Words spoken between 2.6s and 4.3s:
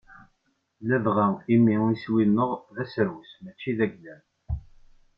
d aserwes mačči d aglam.